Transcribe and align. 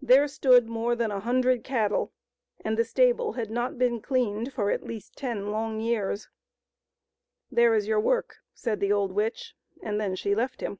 There 0.00 0.28
stood 0.28 0.68
more 0.68 0.94
than 0.94 1.10
a 1.10 1.18
hundred 1.18 1.64
cattle, 1.64 2.12
and 2.64 2.78
the 2.78 2.84
stable 2.84 3.32
had 3.32 3.50
not 3.50 3.76
been 3.76 4.00
cleaned 4.00 4.52
for 4.52 4.70
at 4.70 4.84
least 4.84 5.16
ten 5.16 5.50
long 5.50 5.80
years." 5.80 6.28
There 7.50 7.74
is 7.74 7.88
your 7.88 7.98
work," 7.98 8.36
said 8.54 8.78
the 8.78 8.92
old 8.92 9.10
witch, 9.10 9.56
and 9.82 10.00
then 10.00 10.14
she 10.14 10.32
left 10.32 10.60
him. 10.60 10.78